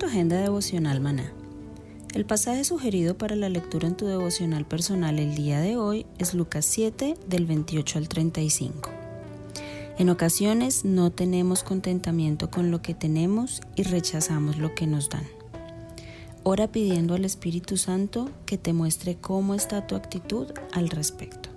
Tu 0.00 0.06
agenda 0.06 0.40
devocional 0.40 0.98
maná. 0.98 1.30
El 2.14 2.24
pasaje 2.24 2.64
sugerido 2.64 3.18
para 3.18 3.36
la 3.36 3.50
lectura 3.50 3.86
en 3.86 3.98
tu 3.98 4.06
devocional 4.06 4.64
personal 4.64 5.18
el 5.18 5.34
día 5.34 5.60
de 5.60 5.76
hoy 5.76 6.06
es 6.18 6.32
Lucas 6.32 6.64
7 6.64 7.16
del 7.28 7.44
28 7.44 7.98
al 7.98 8.08
35. 8.08 8.90
En 9.98 10.08
ocasiones 10.08 10.86
no 10.86 11.10
tenemos 11.10 11.62
contentamiento 11.62 12.50
con 12.50 12.70
lo 12.70 12.80
que 12.80 12.94
tenemos 12.94 13.60
y 13.76 13.82
rechazamos 13.82 14.56
lo 14.56 14.74
que 14.74 14.86
nos 14.86 15.10
dan. 15.10 15.26
Ora 16.44 16.72
pidiendo 16.72 17.14
al 17.14 17.26
Espíritu 17.26 17.76
Santo 17.76 18.30
que 18.46 18.56
te 18.56 18.72
muestre 18.72 19.16
cómo 19.16 19.54
está 19.54 19.86
tu 19.86 19.96
actitud 19.96 20.46
al 20.72 20.88
respecto. 20.88 21.49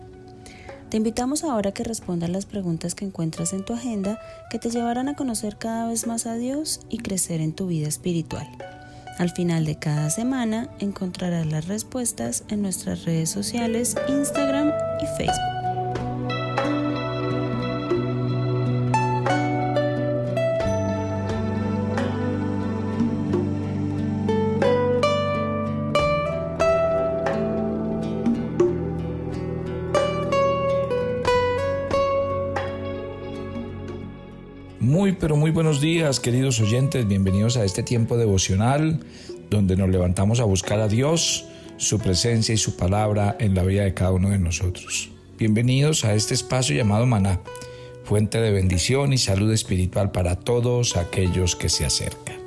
Te 0.94 0.98
invitamos 0.98 1.44
ahora 1.44 1.72
a 1.72 1.74
que 1.74 1.84
respondas 1.84 2.30
las 2.30 2.46
preguntas 2.46 2.94
que 2.94 3.04
encuentras 3.04 3.52
en 3.54 3.66
tu 3.66 3.74
agenda 3.74 4.20
que 4.52 4.60
te 4.60 4.70
llevarán 4.70 5.10
a 5.10 5.16
conocer 5.16 5.58
cada 5.58 5.88
vez 5.88 6.06
más 6.06 6.28
a 6.28 6.36
Dios 6.36 6.82
y 6.88 7.00
crecer 7.00 7.42
en 7.42 7.52
tu 7.52 7.66
vida 7.66 7.88
espiritual. 7.88 8.48
Al 9.18 9.32
final 9.32 9.66
de 9.66 9.80
cada 9.80 10.12
semana 10.12 10.70
encontrarás 10.78 11.48
las 11.48 11.68
respuestas 11.68 12.44
en 12.50 12.62
nuestras 12.62 13.06
redes 13.06 13.32
sociales, 13.32 13.96
Instagram 14.08 14.72
y 15.02 15.08
Facebook. 15.18 15.53
Pero 35.24 35.38
muy 35.38 35.52
buenos 35.52 35.80
días, 35.80 36.20
queridos 36.20 36.60
oyentes. 36.60 37.08
Bienvenidos 37.08 37.56
a 37.56 37.64
este 37.64 37.82
tiempo 37.82 38.18
devocional 38.18 39.00
donde 39.50 39.78
nos 39.78 39.88
levantamos 39.88 40.42
a 40.42 40.44
buscar 40.44 40.82
a 40.82 40.90
Dios, 40.90 41.46
su 41.78 41.98
presencia 41.98 42.54
y 42.54 42.58
su 42.58 42.76
palabra 42.76 43.38
en 43.40 43.56
la 43.56 43.64
vida 43.64 43.86
de 43.86 43.94
cada 43.94 44.12
uno 44.12 44.32
de 44.32 44.38
nosotros. 44.38 45.12
Bienvenidos 45.40 46.04
a 46.04 46.14
este 46.14 46.34
espacio 46.34 46.76
llamado 46.76 47.06
Maná, 47.06 47.40
fuente 48.04 48.42
de 48.42 48.52
bendición 48.52 49.14
y 49.14 49.18
salud 49.18 49.50
espiritual 49.54 50.12
para 50.12 50.36
todos 50.36 50.98
aquellos 50.98 51.56
que 51.56 51.70
se 51.70 51.86
acercan. 51.86 52.40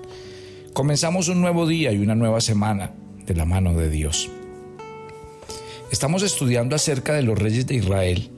Comenzamos 0.75 1.29
un 1.29 1.41
nuevo 1.41 1.67
día 1.67 1.93
y 1.93 1.99
una 2.01 2.15
nueva 2.15 2.43
semana 2.43 2.93
de 3.25 3.35
la 3.35 3.47
mano 3.47 3.73
de 3.73 3.89
Dios. 3.89 4.29
Estamos 5.91 6.23
estudiando 6.23 6.77
acerca 6.77 7.15
de 7.15 7.23
los 7.23 7.39
reyes 7.39 7.67
de 7.67 7.77
Israel. 7.77 8.29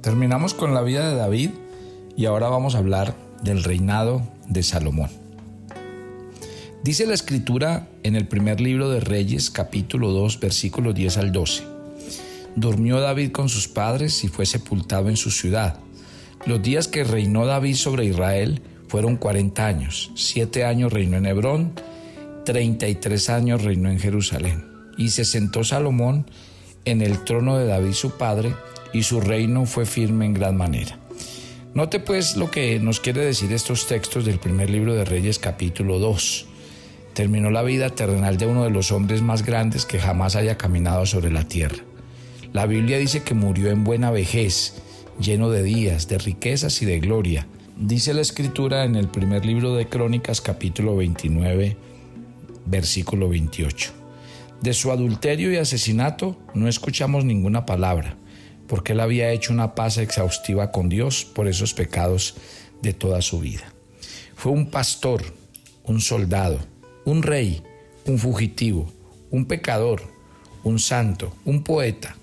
Terminamos 0.00 0.54
con 0.54 0.74
la 0.74 0.82
vida 0.82 1.08
de 1.08 1.14
David 1.14 1.50
y 2.16 2.26
ahora 2.26 2.48
vamos 2.48 2.74
a 2.74 2.78
hablar 2.78 3.29
del 3.42 3.64
reinado 3.64 4.22
de 4.48 4.62
Salomón. 4.62 5.10
Dice 6.82 7.06
la 7.06 7.14
escritura 7.14 7.88
en 8.02 8.16
el 8.16 8.26
primer 8.26 8.60
libro 8.60 8.90
de 8.90 9.00
Reyes 9.00 9.50
capítulo 9.50 10.12
2 10.12 10.40
versículos 10.40 10.94
10 10.94 11.18
al 11.18 11.32
12. 11.32 11.64
Durmió 12.56 13.00
David 13.00 13.32
con 13.32 13.48
sus 13.48 13.68
padres 13.68 14.24
y 14.24 14.28
fue 14.28 14.46
sepultado 14.46 15.08
en 15.08 15.16
su 15.16 15.30
ciudad. 15.30 15.78
Los 16.46 16.62
días 16.62 16.88
que 16.88 17.04
reinó 17.04 17.44
David 17.44 17.74
sobre 17.74 18.06
Israel 18.06 18.62
fueron 18.88 19.16
40 19.16 19.66
años. 19.66 20.10
Siete 20.14 20.64
años 20.64 20.92
reinó 20.92 21.18
en 21.18 21.26
Hebrón, 21.26 21.72
33 22.44 23.30
años 23.30 23.62
reinó 23.62 23.90
en 23.90 23.98
Jerusalén. 23.98 24.64
Y 24.96 25.10
se 25.10 25.24
sentó 25.24 25.64
Salomón 25.64 26.26
en 26.84 27.02
el 27.02 27.24
trono 27.24 27.58
de 27.58 27.66
David 27.66 27.92
su 27.92 28.12
padre, 28.12 28.54
y 28.92 29.02
su 29.04 29.20
reino 29.20 29.66
fue 29.66 29.86
firme 29.86 30.26
en 30.26 30.34
gran 30.34 30.56
manera. 30.56 30.99
Note 31.72 32.00
pues 32.00 32.36
lo 32.36 32.50
que 32.50 32.80
nos 32.80 32.98
quiere 32.98 33.24
decir 33.24 33.52
estos 33.52 33.86
textos 33.86 34.24
del 34.24 34.40
primer 34.40 34.68
libro 34.70 34.92
de 34.94 35.04
Reyes 35.04 35.38
capítulo 35.38 36.00
2. 36.00 36.46
Terminó 37.14 37.52
la 37.52 37.62
vida 37.62 37.90
terrenal 37.90 38.38
de 38.38 38.46
uno 38.46 38.64
de 38.64 38.70
los 38.70 38.90
hombres 38.90 39.22
más 39.22 39.46
grandes 39.46 39.86
que 39.86 40.00
jamás 40.00 40.34
haya 40.34 40.58
caminado 40.58 41.06
sobre 41.06 41.30
la 41.30 41.46
tierra. 41.46 41.78
La 42.52 42.66
Biblia 42.66 42.98
dice 42.98 43.22
que 43.22 43.34
murió 43.34 43.70
en 43.70 43.84
buena 43.84 44.10
vejez, 44.10 44.82
lleno 45.20 45.48
de 45.48 45.62
días, 45.62 46.08
de 46.08 46.18
riquezas 46.18 46.82
y 46.82 46.86
de 46.86 46.98
gloria. 46.98 47.46
Dice 47.76 48.14
la 48.14 48.22
escritura 48.22 48.84
en 48.84 48.96
el 48.96 49.06
primer 49.06 49.46
libro 49.46 49.76
de 49.76 49.86
Crónicas 49.86 50.40
capítulo 50.40 50.96
29, 50.96 51.76
versículo 52.66 53.28
28. 53.28 53.92
De 54.60 54.74
su 54.74 54.90
adulterio 54.90 55.52
y 55.52 55.56
asesinato 55.58 56.36
no 56.52 56.66
escuchamos 56.66 57.24
ninguna 57.24 57.64
palabra 57.64 58.16
porque 58.70 58.92
él 58.92 59.00
había 59.00 59.32
hecho 59.32 59.52
una 59.52 59.74
paz 59.74 59.98
exhaustiva 59.98 60.70
con 60.70 60.88
Dios 60.88 61.24
por 61.24 61.48
esos 61.48 61.74
pecados 61.74 62.36
de 62.82 62.92
toda 62.92 63.20
su 63.20 63.40
vida. 63.40 63.64
Fue 64.36 64.52
un 64.52 64.70
pastor, 64.70 65.24
un 65.82 66.00
soldado, 66.00 66.60
un 67.04 67.24
rey, 67.24 67.64
un 68.06 68.20
fugitivo, 68.20 68.92
un 69.32 69.46
pecador, 69.46 70.02
un 70.62 70.78
santo, 70.78 71.34
un 71.44 71.64
poeta. 71.64 72.14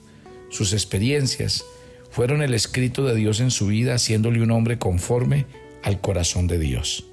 Sus 0.50 0.72
experiencias 0.72 1.66
fueron 2.12 2.42
el 2.42 2.54
escrito 2.54 3.04
de 3.04 3.16
Dios 3.16 3.42
en 3.42 3.52
su 3.52 3.68
vida, 3.68 3.96
haciéndole 3.96 4.42
un 4.42 4.52
hombre 4.52 4.80
conforme 4.80 5.48
al 5.84 6.00
corazón 6.00 6.48
de 6.48 6.60
Dios. 6.60 7.08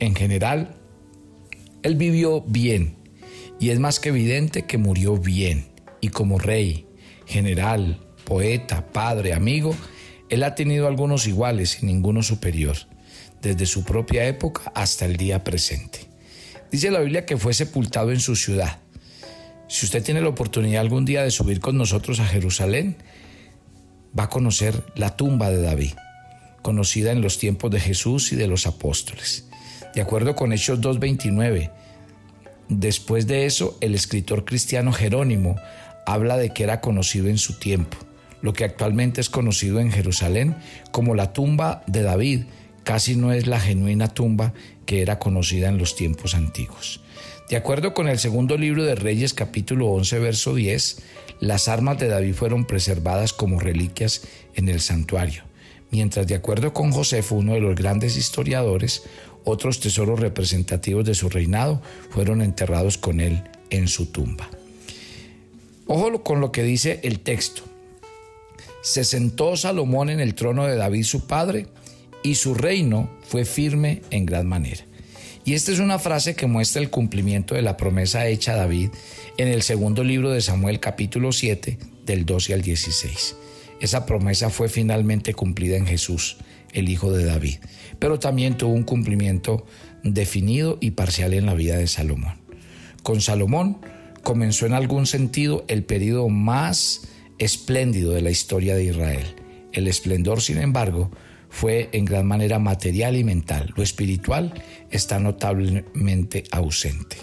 En 0.00 0.16
general, 0.16 0.74
él 1.84 1.94
vivió 1.94 2.40
bien 2.40 2.96
y 3.60 3.70
es 3.70 3.78
más 3.78 4.00
que 4.00 4.08
evidente 4.08 4.62
que 4.62 4.78
murió 4.78 5.16
bien 5.16 5.68
y 6.00 6.08
como 6.08 6.40
rey, 6.40 6.88
general, 7.24 8.03
poeta, 8.24 8.86
padre, 8.92 9.34
amigo, 9.34 9.74
él 10.28 10.42
ha 10.42 10.54
tenido 10.54 10.86
algunos 10.86 11.26
iguales 11.26 11.82
y 11.82 11.86
ninguno 11.86 12.22
superior, 12.22 12.76
desde 13.42 13.66
su 13.66 13.84
propia 13.84 14.26
época 14.26 14.72
hasta 14.74 15.04
el 15.04 15.16
día 15.16 15.44
presente. 15.44 16.08
Dice 16.72 16.90
la 16.90 17.00
Biblia 17.00 17.26
que 17.26 17.36
fue 17.36 17.54
sepultado 17.54 18.10
en 18.10 18.20
su 18.20 18.34
ciudad. 18.34 18.78
Si 19.68 19.86
usted 19.86 20.02
tiene 20.02 20.20
la 20.20 20.28
oportunidad 20.28 20.80
algún 20.80 21.04
día 21.04 21.22
de 21.22 21.30
subir 21.30 21.60
con 21.60 21.76
nosotros 21.76 22.20
a 22.20 22.26
Jerusalén, 22.26 22.96
va 24.18 24.24
a 24.24 24.28
conocer 24.28 24.84
la 24.96 25.16
tumba 25.16 25.50
de 25.50 25.62
David, 25.62 25.92
conocida 26.62 27.12
en 27.12 27.20
los 27.20 27.38
tiempos 27.38 27.70
de 27.70 27.80
Jesús 27.80 28.32
y 28.32 28.36
de 28.36 28.48
los 28.48 28.66
apóstoles. 28.66 29.46
De 29.94 30.00
acuerdo 30.00 30.34
con 30.34 30.52
Hechos 30.52 30.80
2.29, 30.80 31.70
después 32.68 33.26
de 33.26 33.46
eso 33.46 33.78
el 33.80 33.94
escritor 33.94 34.44
cristiano 34.44 34.92
Jerónimo 34.92 35.56
habla 36.06 36.36
de 36.36 36.50
que 36.50 36.64
era 36.64 36.80
conocido 36.80 37.28
en 37.28 37.38
su 37.38 37.58
tiempo 37.58 37.96
lo 38.44 38.52
que 38.52 38.64
actualmente 38.64 39.22
es 39.22 39.30
conocido 39.30 39.80
en 39.80 39.90
Jerusalén 39.90 40.54
como 40.90 41.14
la 41.14 41.32
tumba 41.32 41.82
de 41.86 42.02
David, 42.02 42.42
casi 42.82 43.16
no 43.16 43.32
es 43.32 43.46
la 43.46 43.58
genuina 43.58 44.12
tumba 44.12 44.52
que 44.84 45.00
era 45.00 45.18
conocida 45.18 45.70
en 45.70 45.78
los 45.78 45.96
tiempos 45.96 46.34
antiguos. 46.34 47.00
De 47.48 47.56
acuerdo 47.56 47.94
con 47.94 48.06
el 48.06 48.18
segundo 48.18 48.58
libro 48.58 48.84
de 48.84 48.96
Reyes 48.96 49.32
capítulo 49.32 49.88
11 49.88 50.18
verso 50.18 50.54
10, 50.54 50.98
las 51.40 51.68
armas 51.68 51.98
de 51.98 52.08
David 52.08 52.34
fueron 52.34 52.66
preservadas 52.66 53.32
como 53.32 53.60
reliquias 53.60 54.24
en 54.54 54.68
el 54.68 54.82
santuario, 54.82 55.44
mientras 55.90 56.26
de 56.26 56.34
acuerdo 56.34 56.74
con 56.74 56.92
Josefo, 56.92 57.36
uno 57.36 57.54
de 57.54 57.62
los 57.62 57.74
grandes 57.74 58.18
historiadores, 58.18 59.04
otros 59.44 59.80
tesoros 59.80 60.20
representativos 60.20 61.06
de 61.06 61.14
su 61.14 61.30
reinado 61.30 61.80
fueron 62.10 62.42
enterrados 62.42 62.98
con 62.98 63.20
él 63.20 63.42
en 63.70 63.88
su 63.88 64.04
tumba. 64.12 64.50
Ojo 65.86 66.22
con 66.22 66.42
lo 66.42 66.52
que 66.52 66.62
dice 66.62 67.00
el 67.04 67.20
texto. 67.20 67.73
Se 68.84 69.02
sentó 69.02 69.56
Salomón 69.56 70.10
en 70.10 70.20
el 70.20 70.34
trono 70.34 70.66
de 70.66 70.76
David 70.76 71.04
su 71.04 71.26
padre 71.26 71.68
y 72.22 72.34
su 72.34 72.52
reino 72.52 73.08
fue 73.26 73.46
firme 73.46 74.02
en 74.10 74.26
gran 74.26 74.46
manera. 74.46 74.84
Y 75.46 75.54
esta 75.54 75.72
es 75.72 75.78
una 75.78 75.98
frase 75.98 76.36
que 76.36 76.46
muestra 76.46 76.82
el 76.82 76.90
cumplimiento 76.90 77.54
de 77.54 77.62
la 77.62 77.78
promesa 77.78 78.26
hecha 78.26 78.52
a 78.52 78.56
David 78.56 78.90
en 79.38 79.48
el 79.48 79.62
segundo 79.62 80.04
libro 80.04 80.30
de 80.30 80.42
Samuel 80.42 80.80
capítulo 80.80 81.32
7 81.32 81.78
del 82.04 82.26
12 82.26 82.52
al 82.52 82.60
16. 82.60 83.36
Esa 83.80 84.04
promesa 84.04 84.50
fue 84.50 84.68
finalmente 84.68 85.32
cumplida 85.32 85.78
en 85.78 85.86
Jesús, 85.86 86.36
el 86.74 86.90
Hijo 86.90 87.10
de 87.10 87.24
David, 87.24 87.60
pero 87.98 88.18
también 88.18 88.58
tuvo 88.58 88.74
un 88.74 88.84
cumplimiento 88.84 89.64
definido 90.02 90.76
y 90.82 90.90
parcial 90.90 91.32
en 91.32 91.46
la 91.46 91.54
vida 91.54 91.78
de 91.78 91.86
Salomón. 91.86 92.36
Con 93.02 93.22
Salomón 93.22 93.78
comenzó 94.22 94.66
en 94.66 94.74
algún 94.74 95.06
sentido 95.06 95.64
el 95.68 95.84
periodo 95.84 96.28
más 96.28 97.08
espléndido 97.38 98.12
de 98.12 98.22
la 98.22 98.30
historia 98.30 98.74
de 98.74 98.84
Israel. 98.84 99.36
El 99.72 99.88
esplendor, 99.88 100.40
sin 100.40 100.58
embargo, 100.58 101.10
fue 101.54 101.88
en 101.92 102.04
gran 102.04 102.26
manera 102.26 102.58
material 102.58 103.16
y 103.16 103.22
mental. 103.22 103.72
Lo 103.76 103.82
espiritual 103.82 104.52
está 104.90 105.20
notablemente 105.20 106.44
ausente. 106.50 107.16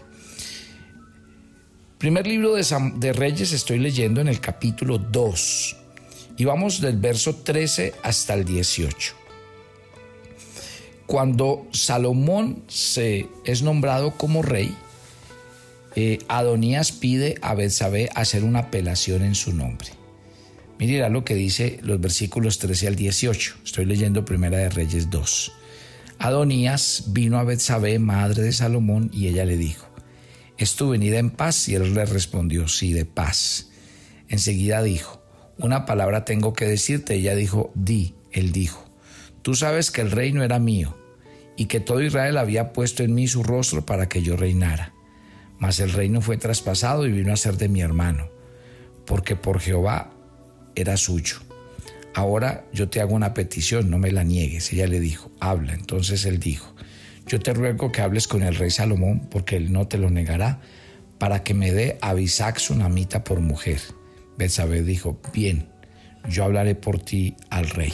Primer 1.98 2.26
libro 2.26 2.56
de, 2.56 3.14
Reyes 3.14 3.52
estoy 3.52 3.78
leyendo 3.78 4.22
en 4.22 4.28
el 4.28 4.40
capítulo 4.40 4.98
2 4.98 5.76
y 6.38 6.46
vamos 6.46 6.82
del 6.82 6.98
verso 6.98 7.36
13 7.36 7.94
hasta 8.02 8.34
el 8.34 8.46
18. 8.46 9.14
Cuando 11.06 11.68
Salomón 11.72 12.64
se 12.68 13.28
es 13.46 13.62
nombrado 13.62 14.18
como 14.18 14.42
rey, 14.42 14.76
eh, 15.96 16.20
Adonías 16.28 16.92
pide 16.94 17.36
a 17.42 17.54
Betsabé 17.54 18.10
hacer 18.16 18.46
una 18.46 18.60
apelación 18.60 19.24
en 19.24 19.36
su 19.36 19.54
nombre. 19.54 20.01
Mira 20.82 21.10
lo 21.10 21.24
que 21.24 21.36
dice 21.36 21.78
los 21.84 22.02
versículos 22.02 22.58
13 22.58 22.88
al 22.88 22.96
18. 22.96 23.58
Estoy 23.64 23.86
leyendo 23.86 24.26
Primera 24.26 24.58
de 24.58 24.70
Reyes 24.72 25.12
2. 25.12 25.52
Adonías 26.18 27.04
vino 27.10 27.38
a 27.38 27.44
Betsabé, 27.44 28.00
madre 28.00 28.42
de 28.42 28.52
Salomón, 28.52 29.12
y 29.14 29.28
ella 29.28 29.46
le 29.46 29.58
dijo: 29.58 29.88
¿Es 30.58 30.74
tu 30.76 30.90
venida 30.90 31.20
en 31.20 31.30
paz? 31.30 31.70
Y 31.70 31.76
él 31.76 31.94
le 31.94 32.04
respondió: 32.06 32.68
Sí, 32.68 32.94
de 32.94 33.06
paz. 33.06 33.70
Enseguida 34.28 34.82
dijo: 34.82 35.24
Una 35.60 35.86
palabra 35.86 36.26
tengo 36.26 36.54
que 36.54 36.66
decirte. 36.66 37.14
Ella 37.14 37.36
dijo: 37.36 37.72
Di. 37.76 38.16
Él 38.32 38.52
dijo: 38.52 38.84
Tú 39.44 39.54
sabes 39.54 39.92
que 39.92 40.02
el 40.02 40.10
reino 40.10 40.44
era 40.44 40.58
mío 40.58 40.98
y 41.58 41.66
que 41.66 41.80
todo 41.80 42.02
Israel 42.02 42.40
había 42.40 42.74
puesto 42.74 43.04
en 43.04 43.14
mí 43.14 43.28
su 43.28 43.44
rostro 43.44 43.86
para 43.86 44.10
que 44.10 44.24
yo 44.24 44.36
reinara. 44.36 44.96
Mas 45.60 45.80
el 45.80 45.92
reino 45.92 46.22
fue 46.22 46.38
traspasado 46.38 47.06
y 47.06 47.12
vino 47.12 47.32
a 47.32 47.38
ser 47.38 47.58
de 47.58 47.70
mi 47.70 47.82
hermano, 47.82 48.32
porque 49.06 49.36
por 49.36 49.60
Jehová 49.60 50.16
era 50.76 50.98
suyo. 50.98 51.38
Ahora 52.14 52.66
yo 52.74 52.90
te 52.90 53.00
hago 53.00 53.16
una 53.16 53.34
petición, 53.34 53.90
no 53.90 53.98
me 53.98 54.12
la 54.12 54.24
niegues. 54.24 54.72
Ella 54.74 54.88
le 54.88 55.00
dijo, 55.00 55.32
habla. 55.40 55.74
Entonces 55.74 56.26
él 56.26 56.40
dijo, 56.40 56.76
yo 57.26 57.40
te 57.40 57.54
ruego 57.54 57.92
que 57.92 58.02
hables 58.02 58.28
con 58.28 58.44
el 58.44 58.56
rey 58.56 58.72
Salomón, 58.72 59.28
porque 59.30 59.56
él 59.56 59.72
no 59.72 59.88
te 59.88 59.98
lo 59.98 60.10
negará, 60.10 60.60
para 61.18 61.44
que 61.44 61.54
me 61.54 61.72
dé 61.72 61.98
a 62.02 62.14
Bisac 62.14 62.60
Namita 62.72 63.24
por 63.24 63.40
mujer. 63.40 63.80
Betsabé 64.38 64.82
dijo, 64.82 65.22
bien, 65.34 65.70
yo 66.28 66.44
hablaré 66.44 66.76
por 66.76 67.00
ti 67.00 67.36
al 67.50 67.70
rey. 67.70 67.94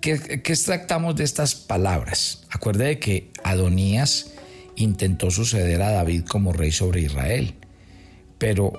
¿Qué, 0.00 0.18
¿Qué, 0.42 0.52
extractamos 0.52 1.16
de 1.16 1.24
estas 1.24 1.54
palabras? 1.54 2.46
Acuerde 2.50 2.86
de 2.86 2.98
que 2.98 3.32
Adonías 3.44 4.32
intentó 4.76 5.30
suceder 5.30 5.80
a 5.82 5.90
David 5.90 6.24
como 6.24 6.52
rey 6.52 6.72
sobre 6.72 7.00
Israel, 7.02 7.54
pero 8.38 8.72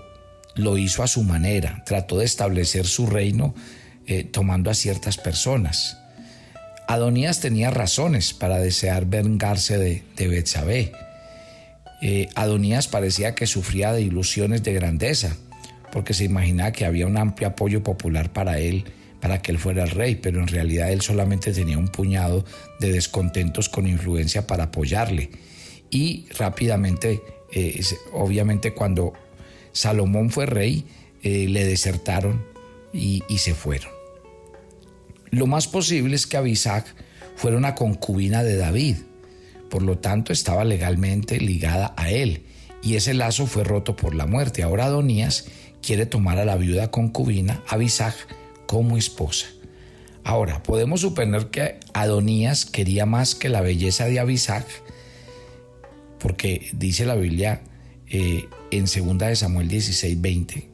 lo 0.56 0.78
hizo 0.78 1.04
a 1.04 1.08
su 1.08 1.24
manera, 1.24 1.84
trató 1.86 2.18
de 2.18 2.26
establecer 2.26 2.86
su 2.86 3.08
reino 3.08 3.54
eh, 4.06 4.24
tomando 4.24 4.70
a 4.70 4.74
ciertas 4.74 5.18
personas. 5.18 5.98
Adonías 6.88 7.40
tenía 7.40 7.72
razones 7.72 8.34
para 8.34 8.60
desear 8.60 9.06
vengarse 9.06 9.78
de, 9.78 10.04
de 10.16 10.28
Betsabé. 10.28 10.92
Eh, 12.02 12.28
Adonías 12.36 12.88
parecía 12.88 13.34
que 13.34 13.48
sufría 13.48 13.94
de 13.94 14.02
ilusiones 14.02 14.64
de 14.64 14.74
grandeza, 14.74 15.38
porque 15.92 16.14
se 16.14 16.26
imaginaba 16.26 16.74
que 16.74 16.86
había 16.86 17.08
un 17.08 17.18
amplio 17.18 17.48
apoyo 17.48 17.82
popular 17.82 18.34
para 18.34 18.60
él, 18.60 18.84
para 19.22 19.42
que 19.42 19.54
él 19.54 19.58
fuera 19.58 19.84
el 19.84 19.92
rey, 19.92 20.16
pero 20.16 20.42
en 20.42 20.50
realidad 20.50 20.92
él 20.92 21.00
solamente 21.00 21.54
tenía 21.54 21.78
un 21.78 21.88
puñado 21.88 22.44
de 22.82 22.92
descontentos 22.92 23.70
con 23.70 23.88
influencia 23.88 24.46
para 24.46 24.66
apoyarle. 24.66 25.30
Y 25.90 26.26
rápidamente, 26.38 27.22
eh, 27.54 27.82
obviamente 28.12 28.74
cuando 28.74 29.14
Salomón 29.74 30.30
fue 30.30 30.46
rey, 30.46 30.86
eh, 31.24 31.48
le 31.50 31.66
desertaron 31.66 32.46
y, 32.94 33.24
se 33.38 33.54
fueron. 33.54 33.92
Lo 35.32 35.48
más 35.48 35.68
posible 35.68 36.16
es 36.16 36.28
que 36.28 36.38
Abisac 36.38 36.86
fuera 37.36 37.58
una 37.58 37.76
concubina 37.76 38.44
de 38.44 38.56
David, 38.56 38.98
por 39.70 39.82
lo 39.82 39.98
tanto 39.98 40.32
estaba 40.32 40.64
legalmente 40.64 41.40
ligada 41.40 41.94
a 41.98 42.12
él, 42.12 42.44
y 42.84 42.96
ese 42.96 43.14
lazo 43.14 43.48
fue 43.48 43.64
roto 43.64 43.96
por 43.96 44.14
la 44.14 44.28
muerte. 44.28 44.62
Ahora 44.62 44.86
Adonías 44.86 45.46
quiere 45.82 46.06
tomar 46.06 46.38
a 46.38 46.46
la 46.46 46.56
viuda 46.56 46.92
concubina 46.92 47.64
Abisac 47.68 48.16
como 48.68 48.98
esposa. 48.98 49.48
Ahora, 50.24 50.64
podemos 50.64 51.02
suponer 51.02 51.48
que 51.48 51.80
Adonías 51.94 52.66
quería 52.66 53.06
más 53.06 53.36
que 53.36 53.50
la 53.50 53.62
belleza 53.62 54.06
de 54.06 54.20
Abisac, 54.20 54.66
porque 56.20 56.70
dice 56.74 57.06
la 57.06 57.16
Biblia 57.16 57.62
eh, 58.08 58.48
en 58.78 58.86
2 58.86 59.18
de 59.18 59.36
Samuel 59.36 59.68
16, 59.68 60.22
20, 60.22 60.70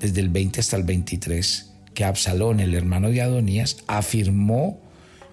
desde 0.00 0.20
el 0.20 0.28
20 0.28 0.60
hasta 0.60 0.76
el 0.76 0.82
23, 0.84 1.70
que 1.94 2.04
Absalón, 2.04 2.60
el 2.60 2.74
hermano 2.74 3.10
de 3.10 3.22
Adonías, 3.22 3.78
afirmó 3.86 4.80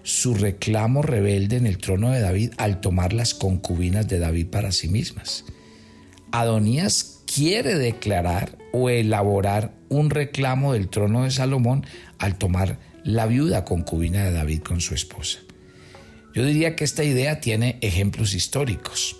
su 0.02 0.34
reclamo 0.34 1.02
rebelde 1.02 1.56
en 1.56 1.66
el 1.66 1.78
trono 1.78 2.10
de 2.10 2.20
David 2.20 2.52
al 2.58 2.80
tomar 2.80 3.12
las 3.12 3.34
concubinas 3.34 4.08
de 4.08 4.18
David 4.18 4.48
para 4.48 4.72
sí 4.72 4.88
mismas. 4.88 5.44
Adonías 6.32 7.20
quiere 7.32 7.76
declarar 7.76 8.58
o 8.72 8.90
elaborar 8.90 9.72
un 9.88 10.10
reclamo 10.10 10.72
del 10.72 10.88
trono 10.88 11.24
de 11.24 11.30
Salomón 11.30 11.86
al 12.18 12.36
tomar 12.36 12.78
la 13.04 13.26
viuda 13.26 13.64
concubina 13.64 14.24
de 14.24 14.32
David 14.32 14.62
con 14.62 14.80
su 14.80 14.94
esposa. 14.94 15.38
Yo 16.34 16.44
diría 16.44 16.76
que 16.76 16.84
esta 16.84 17.04
idea 17.04 17.40
tiene 17.40 17.78
ejemplos 17.82 18.34
históricos. 18.34 19.16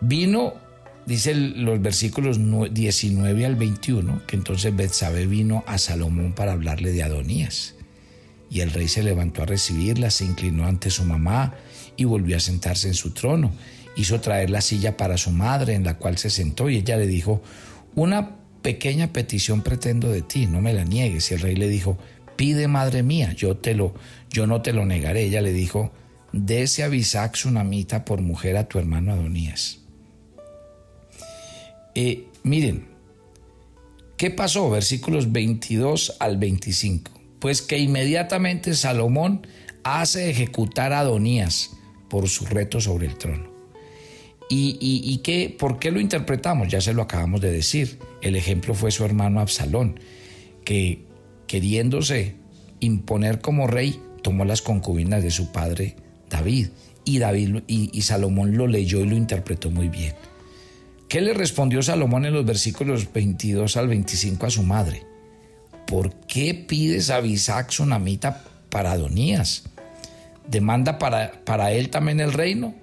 Vino 0.00 0.63
Dice 1.06 1.34
los 1.34 1.82
versículos 1.82 2.38
19 2.72 3.44
al 3.44 3.56
21 3.56 4.22
que 4.26 4.36
entonces 4.36 4.74
Betsabé 4.74 5.26
vino 5.26 5.62
a 5.66 5.76
Salomón 5.76 6.32
para 6.32 6.52
hablarle 6.52 6.92
de 6.92 7.02
Adonías. 7.02 7.74
Y 8.50 8.60
el 8.60 8.70
rey 8.70 8.88
se 8.88 9.02
levantó 9.02 9.42
a 9.42 9.46
recibirla, 9.46 10.10
se 10.10 10.24
inclinó 10.24 10.66
ante 10.66 10.88
su 10.88 11.04
mamá 11.04 11.54
y 11.96 12.04
volvió 12.04 12.36
a 12.36 12.40
sentarse 12.40 12.88
en 12.88 12.94
su 12.94 13.10
trono. 13.10 13.52
Hizo 13.96 14.20
traer 14.20 14.48
la 14.48 14.60
silla 14.60 14.96
para 14.96 15.18
su 15.18 15.30
madre, 15.30 15.74
en 15.74 15.84
la 15.84 15.98
cual 15.98 16.18
se 16.18 16.30
sentó, 16.30 16.70
y 16.70 16.76
ella 16.76 16.96
le 16.96 17.06
dijo, 17.06 17.42
una 17.94 18.36
pequeña 18.62 19.12
petición 19.12 19.62
pretendo 19.62 20.10
de 20.10 20.22
ti, 20.22 20.46
no 20.46 20.60
me 20.60 20.72
la 20.72 20.84
niegues. 20.84 21.30
Y 21.30 21.34
el 21.34 21.40
rey 21.40 21.56
le 21.56 21.68
dijo, 21.68 21.98
pide 22.36 22.66
madre 22.66 23.02
mía, 23.02 23.32
yo 23.34 23.56
te 23.56 23.74
lo, 23.74 23.94
yo 24.30 24.46
no 24.46 24.62
te 24.62 24.72
lo 24.72 24.86
negaré. 24.86 25.24
Ella 25.24 25.42
le 25.42 25.52
dijo, 25.52 25.92
dese 26.32 26.82
a 26.82 26.88
Bisac 26.88 27.36
Sunamita 27.36 28.04
por 28.04 28.20
mujer 28.20 28.56
a 28.56 28.68
tu 28.68 28.78
hermano 28.78 29.12
Adonías. 29.12 29.83
Eh, 31.94 32.26
miren, 32.42 32.86
¿qué 34.16 34.30
pasó? 34.30 34.68
Versículos 34.70 35.30
22 35.30 36.16
al 36.18 36.38
25. 36.38 37.12
Pues 37.38 37.62
que 37.62 37.78
inmediatamente 37.78 38.74
Salomón 38.74 39.46
hace 39.84 40.30
ejecutar 40.30 40.92
a 40.92 41.00
Adonías 41.00 41.70
por 42.08 42.28
su 42.28 42.46
reto 42.46 42.80
sobre 42.80 43.06
el 43.06 43.16
trono. 43.16 43.52
¿Y, 44.50 44.76
y, 44.80 45.18
qué, 45.18 45.54
por 45.58 45.78
qué 45.78 45.90
lo 45.90 46.00
interpretamos? 46.00 46.68
Ya 46.68 46.80
se 46.80 46.92
lo 46.92 47.02
acabamos 47.02 47.40
de 47.40 47.50
decir. 47.50 47.98
El 48.20 48.36
ejemplo 48.36 48.74
fue 48.74 48.90
su 48.90 49.04
hermano 49.04 49.40
Absalón, 49.40 49.98
que 50.64 51.06
queriéndose 51.46 52.36
imponer 52.80 53.40
como 53.40 53.66
rey, 53.66 53.98
tomó 54.22 54.44
las 54.44 54.60
concubinas 54.60 55.22
de 55.22 55.30
su 55.30 55.50
padre 55.50 55.96
David. 56.28 56.68
Y, 57.04 57.18
David, 57.18 57.62
y 57.66 58.02
Salomón 58.02 58.56
lo 58.56 58.66
leyó 58.66 59.00
y 59.00 59.06
lo 59.06 59.16
interpretó 59.16 59.70
muy 59.70 59.88
bien. 59.88 60.14
¿Qué 61.14 61.20
le 61.20 61.32
respondió 61.32 61.80
Salomón 61.80 62.24
en 62.24 62.34
los 62.34 62.44
versículos 62.44 63.12
22 63.12 63.76
al 63.76 63.86
25 63.86 64.46
a 64.46 64.50
su 64.50 64.64
madre? 64.64 65.06
¿Por 65.86 66.12
qué 66.26 66.54
pides 66.54 67.08
a 67.08 67.20
Bisac 67.20 67.70
Sonamita 67.70 68.42
para 68.68 68.90
Adonías? 68.90 69.62
¿Demanda 70.48 70.98
para, 70.98 71.30
para 71.44 71.70
él 71.70 71.88
también 71.88 72.18
el 72.18 72.32
reino? 72.32 72.74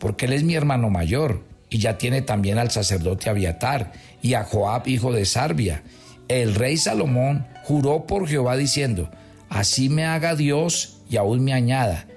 Porque 0.00 0.26
él 0.26 0.32
es 0.32 0.42
mi 0.42 0.56
hermano 0.56 0.90
mayor 0.90 1.44
y 1.70 1.78
ya 1.78 1.96
tiene 1.96 2.22
también 2.22 2.58
al 2.58 2.72
sacerdote 2.72 3.30
Abiatar 3.30 3.92
y 4.20 4.34
a 4.34 4.42
Joab, 4.42 4.88
hijo 4.88 5.12
de 5.12 5.24
Sarbia. 5.24 5.84
El 6.26 6.56
rey 6.56 6.78
Salomón 6.78 7.46
juró 7.62 8.04
por 8.08 8.26
Jehová 8.26 8.56
diciendo, 8.56 9.12
así 9.48 9.88
me 9.90 10.04
haga 10.04 10.34
Dios 10.34 11.02
y 11.08 11.18
aún 11.18 11.44
me 11.44 11.52
añada, 11.52 12.08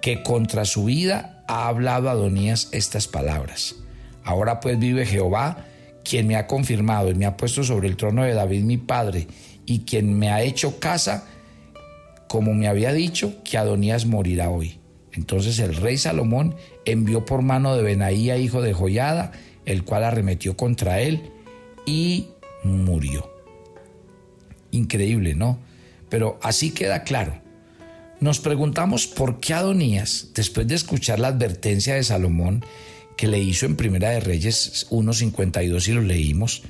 que 0.00 0.22
contra 0.22 0.64
su 0.64 0.84
vida 0.84 1.42
ha 1.48 1.66
hablado 1.66 2.08
Adonías 2.08 2.68
estas 2.70 3.08
palabras. 3.08 3.74
Ahora 4.28 4.60
pues 4.60 4.78
vive 4.78 5.06
Jehová, 5.06 5.64
quien 6.04 6.26
me 6.26 6.36
ha 6.36 6.46
confirmado 6.46 7.10
y 7.10 7.14
me 7.14 7.24
ha 7.24 7.38
puesto 7.38 7.64
sobre 7.64 7.88
el 7.88 7.96
trono 7.96 8.24
de 8.24 8.34
David 8.34 8.62
mi 8.62 8.76
padre, 8.76 9.26
y 9.64 9.86
quien 9.86 10.18
me 10.18 10.30
ha 10.30 10.42
hecho 10.42 10.78
casa, 10.78 11.26
como 12.28 12.52
me 12.52 12.68
había 12.68 12.92
dicho, 12.92 13.42
que 13.42 13.56
Adonías 13.56 14.04
morirá 14.04 14.50
hoy. 14.50 14.80
Entonces 15.14 15.58
el 15.60 15.74
rey 15.74 15.96
Salomón 15.96 16.56
envió 16.84 17.24
por 17.24 17.40
mano 17.40 17.74
de 17.74 17.82
Benaía, 17.82 18.36
hijo 18.36 18.60
de 18.60 18.74
Joyada, 18.74 19.32
el 19.64 19.82
cual 19.84 20.04
arremetió 20.04 20.58
contra 20.58 21.00
él 21.00 21.30
y 21.86 22.28
murió. 22.64 23.32
Increíble, 24.72 25.36
¿no? 25.36 25.58
Pero 26.10 26.38
así 26.42 26.72
queda 26.72 27.02
claro. 27.02 27.32
Nos 28.20 28.40
preguntamos 28.40 29.06
por 29.06 29.40
qué 29.40 29.54
Adonías, 29.54 30.32
después 30.34 30.68
de 30.68 30.74
escuchar 30.74 31.18
la 31.18 31.28
advertencia 31.28 31.94
de 31.94 32.04
Salomón 32.04 32.62
que 33.18 33.26
le 33.26 33.40
hizo 33.40 33.66
en 33.66 33.74
Primera 33.74 34.10
de 34.10 34.20
Reyes 34.20 34.86
1.52 34.90 35.88
y 35.88 35.92
lo 35.92 36.02
leímos, 36.02 36.62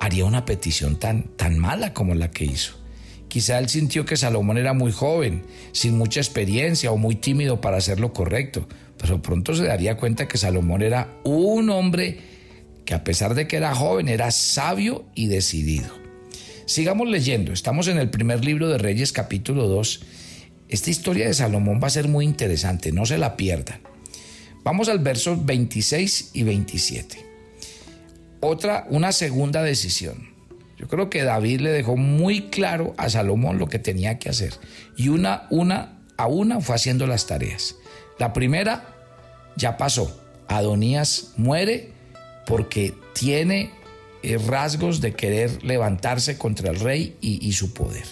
haría 0.00 0.24
una 0.24 0.46
petición 0.46 0.98
tan, 0.98 1.24
tan 1.36 1.58
mala 1.58 1.92
como 1.92 2.14
la 2.14 2.30
que 2.30 2.46
hizo. 2.46 2.72
Quizá 3.28 3.58
él 3.58 3.68
sintió 3.68 4.06
que 4.06 4.16
Salomón 4.16 4.56
era 4.56 4.72
muy 4.72 4.90
joven, 4.90 5.44
sin 5.72 5.98
mucha 5.98 6.20
experiencia 6.20 6.90
o 6.90 6.96
muy 6.96 7.16
tímido 7.16 7.60
para 7.60 7.76
hacer 7.76 8.00
lo 8.00 8.14
correcto, 8.14 8.66
pero 8.96 9.20
pronto 9.20 9.54
se 9.54 9.64
daría 9.64 9.98
cuenta 9.98 10.26
que 10.26 10.38
Salomón 10.38 10.80
era 10.80 11.12
un 11.24 11.68
hombre 11.68 12.20
que 12.86 12.94
a 12.94 13.04
pesar 13.04 13.34
de 13.34 13.46
que 13.46 13.58
era 13.58 13.74
joven 13.74 14.08
era 14.08 14.30
sabio 14.30 15.04
y 15.14 15.26
decidido. 15.26 15.90
Sigamos 16.64 17.06
leyendo, 17.06 17.52
estamos 17.52 17.86
en 17.88 17.98
el 17.98 18.08
primer 18.08 18.42
libro 18.46 18.70
de 18.70 18.78
Reyes 18.78 19.12
capítulo 19.12 19.68
2. 19.68 20.00
Esta 20.70 20.88
historia 20.88 21.26
de 21.26 21.34
Salomón 21.34 21.80
va 21.82 21.88
a 21.88 21.90
ser 21.90 22.08
muy 22.08 22.24
interesante, 22.24 22.92
no 22.92 23.04
se 23.04 23.18
la 23.18 23.36
pierdan. 23.36 23.91
Vamos 24.64 24.88
al 24.88 25.00
verso 25.00 25.36
26 25.42 26.30
y 26.34 26.42
27. 26.42 27.26
Otra, 28.40 28.86
una 28.90 29.12
segunda 29.12 29.62
decisión. 29.62 30.30
Yo 30.78 30.88
creo 30.88 31.10
que 31.10 31.22
David 31.22 31.60
le 31.60 31.70
dejó 31.70 31.96
muy 31.96 32.50
claro 32.50 32.94
a 32.96 33.08
Salomón 33.08 33.58
lo 33.58 33.68
que 33.68 33.78
tenía 33.78 34.18
que 34.18 34.28
hacer. 34.28 34.54
Y 34.96 35.08
una, 35.08 35.46
una 35.50 36.00
a 36.16 36.26
una 36.26 36.60
fue 36.60 36.74
haciendo 36.74 37.06
las 37.06 37.26
tareas. 37.26 37.76
La 38.18 38.32
primera 38.32 38.94
ya 39.56 39.76
pasó. 39.76 40.20
Adonías 40.48 41.32
muere 41.36 41.92
porque 42.46 42.94
tiene 43.14 43.70
eh, 44.22 44.38
rasgos 44.38 45.00
de 45.00 45.14
querer 45.14 45.64
levantarse 45.64 46.38
contra 46.38 46.70
el 46.70 46.80
rey 46.80 47.16
y, 47.20 47.52
su 47.52 47.72
poder. 47.72 48.04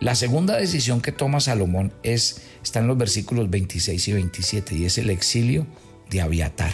La 0.00 0.14
segunda 0.14 0.56
decisión 0.56 1.00
que 1.00 1.12
toma 1.12 1.40
Salomón 1.40 1.92
es, 2.02 2.42
está 2.62 2.80
en 2.80 2.86
los 2.86 2.98
versículos 2.98 3.50
26 3.50 4.08
y 4.08 4.12
27 4.12 4.74
y 4.76 4.84
es 4.84 4.98
el 4.98 5.10
exilio 5.10 5.66
de 6.10 6.20
Abiatar. 6.20 6.72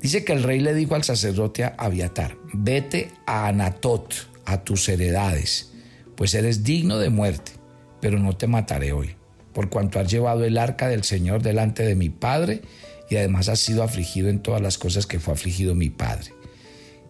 Dice 0.00 0.24
que 0.24 0.32
el 0.32 0.42
rey 0.42 0.60
le 0.60 0.74
dijo 0.74 0.94
al 0.94 1.04
sacerdote 1.04 1.64
Abiatar, 1.64 2.36
vete 2.52 3.12
a 3.26 3.46
Anatot, 3.46 4.14
a 4.44 4.64
tus 4.64 4.88
heredades, 4.88 5.72
pues 6.16 6.34
eres 6.34 6.64
digno 6.64 6.98
de 6.98 7.10
muerte, 7.10 7.52
pero 8.00 8.18
no 8.18 8.36
te 8.36 8.48
mataré 8.48 8.92
hoy, 8.92 9.14
por 9.52 9.68
cuanto 9.68 10.00
has 10.00 10.10
llevado 10.10 10.44
el 10.44 10.58
arca 10.58 10.88
del 10.88 11.04
Señor 11.04 11.42
delante 11.42 11.84
de 11.84 11.94
mi 11.94 12.10
padre 12.10 12.62
y 13.08 13.16
además 13.16 13.48
has 13.48 13.60
sido 13.60 13.82
afligido 13.82 14.28
en 14.28 14.40
todas 14.40 14.60
las 14.60 14.78
cosas 14.78 15.06
que 15.06 15.20
fue 15.20 15.34
afligido 15.34 15.74
mi 15.74 15.90
padre. 15.90 16.32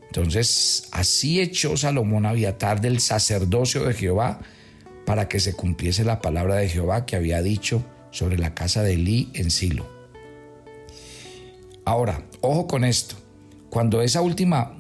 Entonces, 0.09 0.89
así 0.93 1.41
echó 1.41 1.77
Salomón 1.79 2.27
a 2.27 2.31
Abiatar 2.31 2.83
del 2.83 3.01
sacerdocio 3.01 3.85
de 3.85 3.95
Jehová 3.95 4.41
para 5.07 5.29
que 5.29 5.41
se 5.41 5.55
cumpliese 5.55 6.05
la 6.05 6.21
palabra 6.21 6.57
de 6.57 6.69
Jehová 6.69 7.07
que 7.07 7.17
había 7.17 7.43
dicho 7.43 7.85
sobre 8.11 8.39
la 8.39 8.55
casa 8.55 8.83
de 8.83 8.95
Elí 8.95 9.31
en 9.35 9.51
Silo. 9.51 9.89
Ahora, 11.85 12.25
ojo 12.41 12.67
con 12.67 12.85
esto. 12.85 13.17
Cuando 13.71 14.03
esa 14.03 14.21
última 14.21 14.77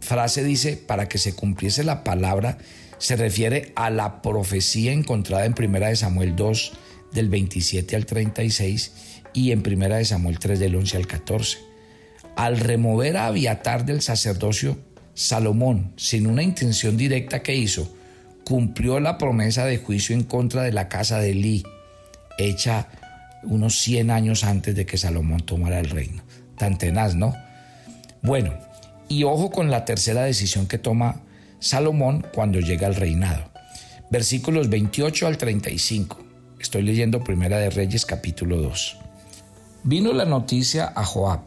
frase 0.00 0.44
dice 0.44 0.76
para 0.76 1.08
que 1.08 1.18
se 1.18 1.34
cumpliese 1.34 1.82
la 1.82 2.04
palabra, 2.04 2.58
se 2.98 3.16
refiere 3.16 3.72
a 3.74 3.90
la 3.90 4.22
profecía 4.22 4.92
encontrada 4.92 5.46
en 5.46 5.54
1 5.58 5.96
Samuel 5.96 6.36
2 6.36 6.72
del 7.12 7.28
27 7.28 7.96
al 7.96 8.06
36 8.06 8.92
y 9.32 9.50
en 9.50 9.62
1 9.66 10.04
Samuel 10.04 10.38
3 10.38 10.58
del 10.58 10.76
11 10.76 10.96
al 10.96 11.06
14. 11.06 11.58
Al 12.36 12.58
remover 12.58 13.16
a 13.16 13.26
Abiatar 13.26 13.84
del 13.84 14.02
sacerdocio, 14.02 14.78
Salomón, 15.14 15.92
sin 15.96 16.26
una 16.26 16.42
intención 16.42 16.96
directa 16.96 17.42
que 17.42 17.54
hizo, 17.54 17.88
cumplió 18.44 19.00
la 19.00 19.18
promesa 19.18 19.64
de 19.64 19.78
juicio 19.78 20.14
en 20.14 20.22
contra 20.22 20.62
de 20.62 20.72
la 20.72 20.88
casa 20.88 21.18
de 21.18 21.30
Elí, 21.30 21.64
hecha 22.38 22.88
unos 23.42 23.78
100 23.80 24.10
años 24.10 24.44
antes 24.44 24.74
de 24.74 24.86
que 24.86 24.98
Salomón 24.98 25.40
tomara 25.40 25.80
el 25.80 25.90
reino. 25.90 26.22
Tan 26.56 26.78
tenaz, 26.78 27.14
¿no? 27.14 27.34
Bueno, 28.22 28.54
y 29.08 29.24
ojo 29.24 29.50
con 29.50 29.70
la 29.70 29.84
tercera 29.84 30.22
decisión 30.22 30.66
que 30.66 30.78
toma 30.78 31.22
Salomón 31.58 32.26
cuando 32.34 32.60
llega 32.60 32.86
al 32.86 32.94
reinado. 32.94 33.50
Versículos 34.10 34.68
28 34.68 35.26
al 35.26 35.38
35. 35.38 36.18
Estoy 36.60 36.82
leyendo 36.82 37.24
Primera 37.24 37.58
de 37.58 37.70
Reyes 37.70 38.06
capítulo 38.06 38.58
2. 38.58 38.98
Vino 39.82 40.12
la 40.12 40.24
noticia 40.24 40.92
a 40.94 41.04
Joab, 41.04 41.40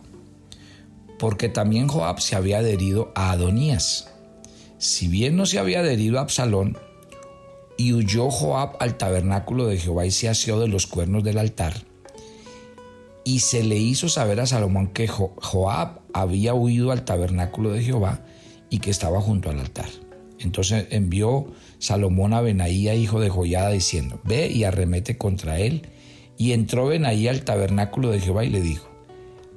porque 1.17 1.49
también 1.49 1.87
Joab 1.87 2.19
se 2.19 2.35
había 2.35 2.59
adherido 2.59 3.11
a 3.15 3.31
Adonías. 3.31 4.09
Si 4.77 5.07
bien 5.07 5.35
no 5.35 5.45
se 5.45 5.59
había 5.59 5.79
adherido 5.79 6.19
a 6.19 6.21
Absalón, 6.21 6.77
y 7.77 7.93
huyó 7.93 8.31
Joab 8.31 8.77
al 8.79 8.97
tabernáculo 8.97 9.67
de 9.67 9.77
Jehová 9.77 10.05
y 10.05 10.11
se 10.11 10.29
asió 10.29 10.59
de 10.59 10.67
los 10.67 10.87
cuernos 10.87 11.23
del 11.23 11.37
altar, 11.37 11.73
y 13.23 13.39
se 13.39 13.63
le 13.63 13.75
hizo 13.75 14.07
saber 14.07 14.39
a 14.39 14.45
Salomón 14.45 14.87
que 14.87 15.07
Joab 15.07 15.99
había 16.13 16.53
huido 16.53 16.91
al 16.91 17.03
tabernáculo 17.03 17.71
de 17.71 17.83
Jehová 17.83 18.23
y 18.69 18.79
que 18.79 18.89
estaba 18.89 19.19
junto 19.19 19.49
al 19.49 19.59
altar. 19.59 19.89
Entonces 20.39 20.87
envió 20.91 21.47
Salomón 21.79 22.33
a 22.33 22.41
Benaía, 22.41 22.95
hijo 22.95 23.19
de 23.19 23.29
Joyada, 23.29 23.71
diciendo, 23.71 24.21
ve 24.23 24.47
y 24.47 24.63
arremete 24.63 25.17
contra 25.17 25.59
él. 25.59 25.89
Y 26.37 26.53
entró 26.53 26.87
Benaía 26.87 27.31
al 27.31 27.43
tabernáculo 27.43 28.11
de 28.11 28.21
Jehová 28.21 28.45
y 28.45 28.49
le 28.49 28.61
dijo, 28.61 28.87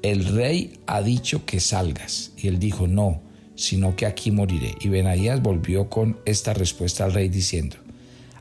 el 0.02 0.24
rey 0.24 0.80
ha 0.86 1.02
dicho 1.02 1.44
que 1.44 1.60
salgas. 1.60 2.32
Y 2.36 2.48
él 2.48 2.58
dijo, 2.58 2.86
no, 2.86 3.22
sino 3.60 3.94
que 3.94 4.06
aquí 4.06 4.30
moriré. 4.30 4.74
Y 4.80 4.88
Benaías 4.88 5.42
volvió 5.42 5.90
con 5.90 6.18
esta 6.24 6.54
respuesta 6.54 7.04
al 7.04 7.12
rey 7.12 7.28
diciendo, 7.28 7.76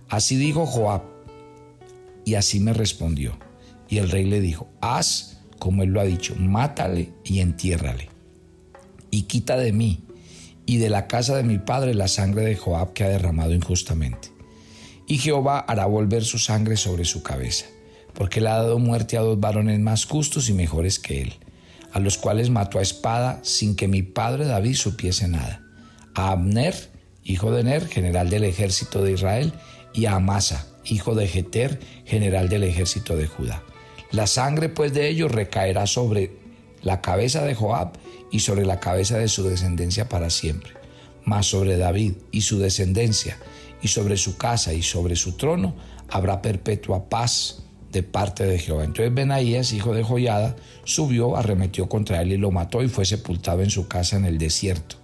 así 0.07 0.38
dijo 0.38 0.65
Joab, 0.65 1.01
y 2.23 2.35
así 2.35 2.61
me 2.61 2.73
respondió. 2.73 3.38
Y 3.89 3.97
el 3.97 4.09
rey 4.09 4.23
le 4.23 4.39
dijo, 4.39 4.69
haz 4.79 5.41
como 5.59 5.83
él 5.83 5.89
lo 5.89 5.99
ha 5.99 6.05
dicho, 6.05 6.35
mátale 6.38 7.11
y 7.25 7.41
entiérrale. 7.41 8.07
Y 9.11 9.23
quita 9.23 9.57
de 9.57 9.73
mí 9.73 10.05
y 10.65 10.77
de 10.77 10.89
la 10.89 11.07
casa 11.07 11.35
de 11.35 11.43
mi 11.43 11.57
padre 11.57 11.95
la 11.95 12.07
sangre 12.07 12.43
de 12.43 12.55
Joab 12.55 12.93
que 12.93 13.03
ha 13.03 13.09
derramado 13.09 13.53
injustamente. 13.53 14.29
Y 15.05 15.17
Jehová 15.17 15.59
hará 15.59 15.85
volver 15.85 16.23
su 16.23 16.39
sangre 16.39 16.77
sobre 16.77 17.03
su 17.03 17.23
cabeza, 17.23 17.65
porque 18.13 18.39
le 18.39 18.47
ha 18.49 18.55
dado 18.55 18.79
muerte 18.79 19.17
a 19.17 19.21
dos 19.21 19.38
varones 19.38 19.79
más 19.81 20.05
justos 20.05 20.47
y 20.47 20.53
mejores 20.53 20.97
que 20.97 21.23
él, 21.23 21.33
a 21.91 22.00
los 22.00 22.17
cuales 22.17 22.50
mató 22.50 22.79
a 22.79 22.81
espada 22.81 23.39
sin 23.43 23.75
que 23.75 23.88
mi 23.88 24.03
padre 24.03 24.46
David 24.46 24.75
supiese 24.75 25.27
nada. 25.27 25.63
A 26.13 26.31
Abner, 26.31 26.75
hijo 27.24 27.51
de 27.51 27.63
Ner, 27.63 27.88
general 27.88 28.29
del 28.29 28.43
ejército 28.43 29.03
de 29.03 29.13
Israel, 29.13 29.53
y 29.93 30.05
a 30.05 30.15
Amasa, 30.15 30.67
hijo 30.86 31.15
de 31.15 31.27
Jeter, 31.27 31.79
general 32.05 32.50
del 32.50 32.63
ejército 32.63 33.15
de 33.15 33.27
Judá. 33.27 33.63
La 34.12 34.27
sangre 34.27 34.69
pues 34.69 34.93
de 34.93 35.08
ellos 35.08 35.31
recaerá 35.31 35.86
sobre 35.88 36.31
la 36.81 37.01
cabeza 37.01 37.43
de 37.43 37.55
Joab 37.55 37.93
y 38.31 38.39
sobre 38.39 38.65
la 38.65 38.79
cabeza 38.79 39.17
de 39.17 39.27
su 39.27 39.43
descendencia 39.43 40.10
para 40.10 40.29
siempre. 40.29 40.74
Mas 41.25 41.48
sobre 41.48 41.77
David 41.77 42.13
y 42.31 42.41
su 42.41 42.60
descendencia 42.60 43.38
y 43.81 43.88
sobre 43.89 44.17
su 44.17 44.38
casa 44.38 44.74
y 44.74 44.81
sobre 44.81 45.15
su 45.15 45.38
trono 45.38 45.75
habrá 46.10 46.41
perpetua 46.41 47.08
paz 47.10 47.63
de 47.91 48.03
parte 48.03 48.46
de 48.46 48.60
Jehová. 48.60 48.84
Entonces 48.84 49.13
Benaías, 49.13 49.74
hijo 49.74 49.93
de 49.93 50.03
Joyada, 50.03 50.55
subió, 50.84 51.36
arremetió 51.36 51.89
contra 51.89 52.22
él 52.22 52.34
y 52.34 52.38
lo 52.38 52.51
mató 52.51 52.84
y 52.84 52.88
fue 52.88 53.05
sepultado 53.05 53.62
en 53.62 53.69
su 53.69 53.88
casa 53.88 54.17
en 54.17 54.25
el 54.25 54.38
desierto. 54.38 54.98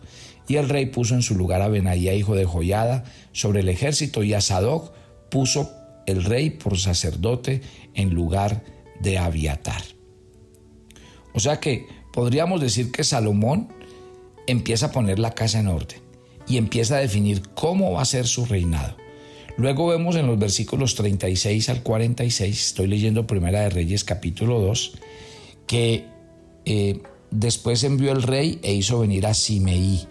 Y 0.47 0.57
el 0.57 0.69
rey 0.69 0.87
puso 0.87 1.15
en 1.15 1.23
su 1.23 1.35
lugar 1.35 1.61
a 1.61 1.67
Benaía, 1.67 2.13
hijo 2.13 2.35
de 2.35 2.45
Joyada, 2.45 3.03
sobre 3.31 3.61
el 3.61 3.69
ejército 3.69 4.23
y 4.23 4.33
a 4.33 4.41
Sadoc 4.41 4.93
puso 5.29 5.71
el 6.05 6.23
rey 6.23 6.51
por 6.51 6.77
sacerdote 6.77 7.61
en 7.95 8.13
lugar 8.13 8.63
de 8.99 9.17
Aviatar. 9.17 9.81
O 11.33 11.39
sea 11.39 11.59
que 11.59 11.87
podríamos 12.13 12.61
decir 12.61 12.91
que 12.91 13.03
Salomón 13.03 13.69
empieza 14.47 14.87
a 14.87 14.91
poner 14.91 15.19
la 15.19 15.31
casa 15.31 15.59
en 15.59 15.67
orden 15.67 15.99
y 16.47 16.57
empieza 16.57 16.97
a 16.97 16.99
definir 16.99 17.41
cómo 17.55 17.91
va 17.93 18.03
a 18.03 18.05
ser 18.05 18.27
su 18.27 18.45
reinado. 18.45 18.95
Luego 19.57 19.87
vemos 19.87 20.17
en 20.17 20.27
los 20.27 20.37
versículos 20.37 20.95
36 20.95 21.69
al 21.69 21.81
46, 21.81 22.67
estoy 22.67 22.87
leyendo 22.87 23.25
Primera 23.25 23.61
de 23.61 23.69
Reyes 23.69 24.03
capítulo 24.03 24.59
2, 24.59 24.95
que 25.65 26.05
eh, 26.65 27.01
después 27.31 27.83
envió 27.85 28.11
el 28.11 28.23
rey 28.23 28.59
e 28.63 28.73
hizo 28.73 28.99
venir 28.99 29.25
a 29.25 29.33
Simeí 29.33 30.07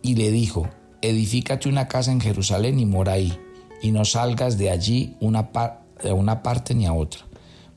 y 0.00 0.14
le 0.14 0.30
dijo, 0.30 0.68
edifícate 1.00 1.68
una 1.68 1.88
casa 1.88 2.12
en 2.12 2.20
Jerusalén 2.20 2.78
y 2.78 2.86
mora 2.86 3.14
ahí, 3.14 3.36
y 3.82 3.90
no 3.90 4.04
salgas 4.04 4.58
de 4.58 4.70
allí 4.70 5.16
una, 5.20 5.50
una 6.04 6.42
parte 6.44 6.76
ni 6.76 6.86
a 6.86 6.92
otra, 6.92 7.26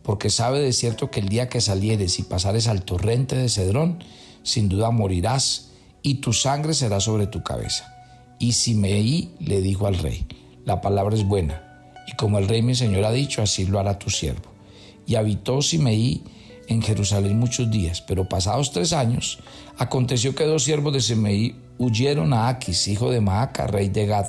porque 0.03 0.29
sabe 0.29 0.59
de 0.59 0.71
cierto 0.71 1.09
que 1.09 1.19
el 1.19 1.29
día 1.29 1.50
que 1.50 1.62
salieres 1.62 2.19
y 2.19 2.24
pasares 2.24 2.67
al 2.67 2.83
torrente 2.83 3.35
de 3.35 3.50
Cedrón, 3.50 4.03
sin 4.43 4.69
duda 4.69 4.91
morirás 4.91 5.71
y 6.03 6.15
tu 6.15 6.31
sangre 6.31 6.75
será 6.75 7.00
sobre 7.00 7.25
tu 7.25 7.41
cabeza. 7.41 7.94
Y 8.39 8.54
Simeí 8.54 9.32
le 9.39 9.62
dijo 9.62 9.88
al 9.88 9.98
rey, 9.98 10.25
la 10.65 10.82
palabra 10.82 11.15
es 11.15 11.25
buena, 11.25 11.62
y 12.08 12.15
como 12.15 12.38
el 12.38 12.48
rey 12.48 12.62
mi 12.62 12.75
señor 12.75 13.06
ha 13.06 13.12
dicho, 13.12 13.42
así 13.42 13.65
lo 13.65 13.80
hará 13.80 13.98
tu 13.98 14.10
siervo. 14.10 14.51
Y 15.08 15.15
habitó 15.15 15.62
Simeí 15.62 16.24
en 16.68 16.82
Jerusalén 16.82 17.39
muchos 17.39 17.70
días, 17.70 18.01
pero 18.01 18.27
pasados 18.27 18.72
tres 18.72 18.94
años, 18.94 19.39
aconteció 19.77 20.36
que 20.36 20.46
dos 20.46 20.63
siervos 20.63 20.94
de 20.94 21.01
Simeí 21.01 21.56
huyeron 21.77 22.34
a 22.34 22.48
Aquis, 22.48 22.88
hijo 22.88 23.12
de 23.12 23.22
Maaca, 23.22 23.68
rey 23.68 23.89
de 23.89 24.06
Gad, 24.06 24.27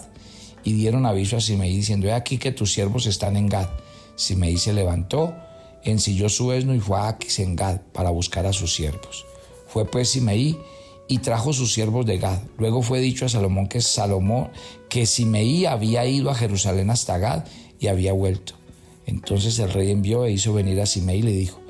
y 0.64 0.72
dieron 0.72 1.06
aviso 1.06 1.36
a 1.36 1.40
Simeí 1.40 1.76
diciendo, 1.76 2.08
he 2.08 2.12
aquí 2.12 2.38
que 2.38 2.52
tus 2.52 2.72
siervos 2.72 3.06
están 3.06 3.36
en 3.36 3.48
Gad. 3.48 3.68
Simeí 4.16 4.56
se 4.56 4.72
levantó, 4.72 5.34
ensilló 5.84 6.28
su 6.28 6.52
esno 6.52 6.74
y 6.74 6.80
fue 6.80 6.98
a 6.98 7.08
Aquis 7.08 7.38
en 7.38 7.54
Gad 7.54 7.80
para 7.92 8.10
buscar 8.10 8.46
a 8.46 8.52
sus 8.52 8.74
siervos. 8.74 9.24
Fue 9.68 9.84
pues 9.84 10.10
Simeí 10.10 10.58
y 11.08 11.18
trajo 11.18 11.52
sus 11.52 11.72
siervos 11.72 12.06
de 12.06 12.18
Gad. 12.18 12.40
Luego 12.58 12.82
fue 12.82 13.00
dicho 13.00 13.26
a 13.26 13.28
Salomón 13.28 13.68
que 13.68 13.80
Salomón, 13.80 14.50
que 14.88 15.06
Simeí 15.06 15.66
había 15.66 16.06
ido 16.06 16.30
a 16.30 16.34
Jerusalén 16.34 16.90
hasta 16.90 17.18
Gad 17.18 17.44
y 17.78 17.86
había 17.88 18.12
vuelto. 18.12 18.54
Entonces 19.06 19.58
el 19.58 19.72
rey 19.72 19.90
envió 19.90 20.24
e 20.24 20.32
hizo 20.32 20.52
venir 20.52 20.80
a 20.80 20.86
Simeí 20.86 21.18
y 21.18 21.22
le 21.22 21.32
dijo, 21.32 21.60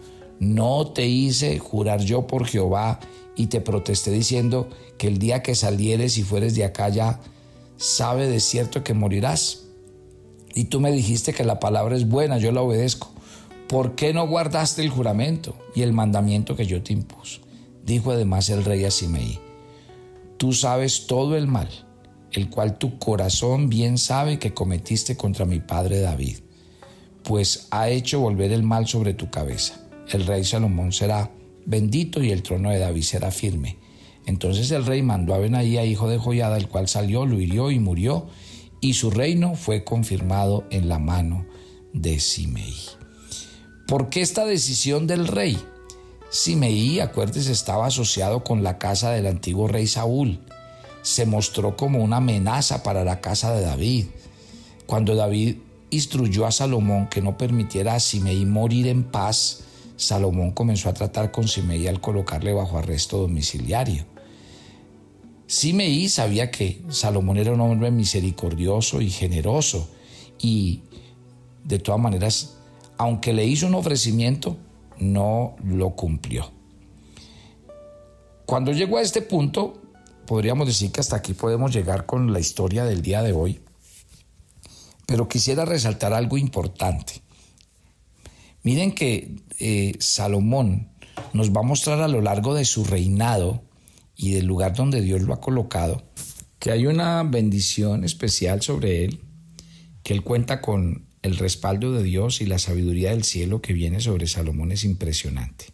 no 0.41 0.89
te 0.89 1.07
hice 1.07 1.59
jurar 1.59 2.01
yo 2.01 2.27
por 2.27 2.47
Jehová 2.47 3.01
y 3.37 3.47
te 3.47 3.61
protesté 3.61 4.11
diciendo 4.11 4.69
que 4.99 5.09
el 5.09 5.19
día 5.19 5.43
que 5.43 5.55
salieres 5.55 6.17
y 6.17 6.23
fueres 6.23 6.55
de 6.55 6.65
acá 6.65 6.89
ya, 6.89 7.21
sabe 7.77 8.29
de 8.29 8.41
cierto 8.41 8.83
que 8.83 8.95
morirás. 8.95 9.65
Y 10.55 10.65
tú 10.65 10.81
me 10.81 10.91
dijiste 10.91 11.35
que 11.35 11.45
la 11.45 11.61
palabra 11.61 11.97
es 11.97 12.09
buena, 12.09 12.39
yo 12.39 12.51
la 12.53 12.63
obedezco. 12.63 13.11
¿Por 13.69 13.95
qué 13.95 14.15
no 14.15 14.27
guardaste 14.27 14.83
el 14.83 14.89
juramento 14.89 15.55
y 15.75 15.83
el 15.83 15.93
mandamiento 15.93 16.57
que 16.57 16.65
yo 16.65 16.83
te 16.83 16.95
impuso? 16.95 17.41
Dijo 17.87 18.11
además 18.11 18.51
el 18.51 18.65
rey 18.65 18.85
a 18.85 18.91
Simeí, 18.91 19.39
tú 20.39 20.53
sabes 20.53 21.07
todo 21.07 21.37
el 21.37 21.47
mal, 21.47 21.69
el 22.33 22.51
cual 22.51 22.79
tu 22.79 22.99
corazón 22.99 23.69
bien 23.69 23.97
sabe 23.97 24.41
que 24.41 24.53
cometiste 24.53 25.17
contra 25.17 25.45
mi 25.45 25.61
padre 25.61 26.01
David, 26.01 26.39
pues 27.23 27.69
ha 27.71 27.89
hecho 27.89 28.19
volver 28.19 28.51
el 28.51 28.65
mal 28.65 28.89
sobre 28.89 29.15
tu 29.15 29.31
cabeza. 29.31 29.81
El 30.09 30.27
rey 30.27 30.43
Salomón 30.43 30.91
será 30.91 31.31
bendito 31.65 32.25
y 32.25 32.33
el 32.33 32.43
trono 32.43 32.71
de 32.71 32.81
David 32.81 33.03
será 33.03 33.31
firme. 33.31 33.79
Entonces 34.27 34.73
el 34.73 34.85
rey 34.85 35.03
mandó 35.03 35.35
a 35.35 35.39
Benaía, 35.39 35.85
hijo 35.85 36.09
de 36.09 36.19
Joyada, 36.19 36.57
el 36.57 36.69
cual 36.69 36.89
salió, 36.89 37.25
lo 37.25 37.41
hirió 37.41 37.71
y 37.71 37.79
murió, 37.79 38.27
y 38.81 38.95
su 38.95 39.13
reino 39.13 39.55
fue 39.55 39.85
confirmado 39.85 40.65
en 40.71 40.89
la 40.89 40.99
mano 40.99 41.47
de 41.93 42.19
Simeí. 42.19 42.75
¿Por 43.87 44.11
qué 44.11 44.23
esta 44.23 44.45
decisión 44.45 45.07
del 45.07 45.29
rey? 45.29 45.57
Simeí, 46.31 47.01
acuérdese, 47.01 47.53
estaba 47.53 47.87
asociado 47.87 48.43
con 48.43 48.63
la 48.63 48.79
casa 48.79 49.11
del 49.11 49.27
antiguo 49.27 49.69
rey 49.69 49.87
Saúl. 49.87 50.41
Se 51.03 51.25
mostró 51.25 51.77
como 51.77 52.03
una 52.03 52.17
amenaza 52.17 52.83
para 52.83 53.05
la 53.05 53.21
casa 53.21 53.55
de 53.55 53.63
David. 53.63 54.07
Cuando 54.87 55.15
David 55.15 55.57
instruyó 55.91 56.47
a 56.47 56.53
Salomón 56.53 57.09
que 57.09 57.23
no 57.23 57.39
permitiera 57.39 57.95
a 57.95 58.01
Simeí 58.01 58.45
morir 58.45 58.89
en 58.89 59.05
paz, 59.05 59.61
Salomón 59.97 60.51
comenzó 60.51 60.89
a 60.89 60.95
tratar 60.95 61.31
con 61.31 61.49
Simeí 61.49 61.87
al 61.87 62.01
colocarle 62.01 62.53
bajo 62.53 62.77
arresto 62.77 63.19
domiciliario. 63.19 64.05
Simeí 65.47 66.09
sabía 66.09 66.51
que 66.51 66.83
Salomón 66.91 67.37
era 67.39 67.53
un 67.53 67.61
hombre 67.61 67.91
misericordioso 67.93 69.01
y 69.01 69.11
generoso 69.11 69.89
y 70.41 70.83
de 71.65 71.79
todas 71.79 72.01
maneras, 72.01 72.55
aunque 72.99 73.33
le 73.33 73.45
hizo 73.45 73.67
un 73.67 73.75
ofrecimiento, 73.75 74.57
no 74.99 75.57
lo 75.65 75.91
cumplió. 75.91 76.53
Cuando 78.45 78.73
llegó 78.73 78.99
a 78.99 79.03
este 79.03 79.23
punto, 79.23 79.83
podríamos 80.27 80.67
decir 80.67 80.93
que 80.93 81.01
hasta 81.01 81.17
aquí 81.17 81.35
podemos 81.35 81.75
llegar 81.75 82.07
con 82.07 82.33
la 82.33 82.41
historia 82.41 82.85
del 82.85 83.03
día 83.03 83.23
de 83.23 83.33
hoy, 83.33 83.61
pero 85.07 85.29
quisiera 85.29 85.65
resaltar 85.65 86.13
algo 86.13 86.37
importante. 86.39 87.23
Miren 88.63 88.93
que 88.93 89.37
eh, 89.59 89.95
Salomón 90.01 90.91
nos 91.33 91.53
va 91.53 91.61
a 91.61 91.65
mostrar 91.65 92.01
a 92.01 92.09
lo 92.09 92.21
largo 92.21 92.55
de 92.55 92.65
su 92.65 92.85
reinado 92.85 93.63
y 94.17 94.33
del 94.33 94.47
lugar 94.47 94.75
donde 94.75 95.01
Dios 95.01 95.23
lo 95.23 95.35
ha 95.35 95.41
colocado, 95.41 96.03
que 96.59 96.71
hay 96.71 96.87
una 96.87 97.23
bendición 97.23 98.05
especial 98.05 98.63
sobre 98.63 99.05
él, 99.05 99.21
que 100.03 100.15
él 100.15 100.23
cuenta 100.23 100.61
con 100.61 101.06
el 101.27 101.37
respaldo 101.39 101.93
de 101.93 102.05
Dios 102.05 102.41
y 102.41 102.47
la 102.47 102.59
sabiduría 102.59 103.11
del 103.11 103.25
cielo 103.25 103.61
que 103.61 103.73
viene 103.73 104.01
sobre 104.01 104.29
Salomón 104.29 104.71
es 104.71 104.85
impresionante. 104.85 105.67